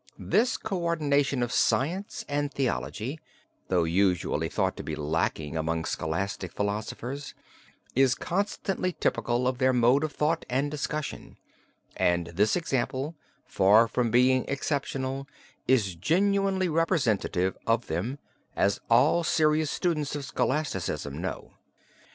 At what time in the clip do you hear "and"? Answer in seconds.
2.27-2.51, 10.49-10.71, 11.95-12.25